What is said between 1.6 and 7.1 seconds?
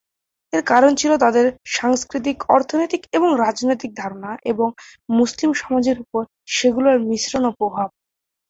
সাংস্কৃতিক, অর্থনৈতিক এবং রাজনৈতিক ধারণা এবং মুসলিম সমাজের উপর সেগুলোর